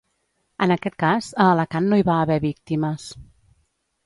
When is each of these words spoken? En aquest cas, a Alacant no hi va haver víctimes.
En 0.65 0.73
aquest 0.75 0.97
cas, 1.03 1.27
a 1.43 1.47
Alacant 1.57 1.91
no 1.93 2.01
hi 2.01 2.07
va 2.09 2.17
haver 2.23 2.39
víctimes. 2.47 3.07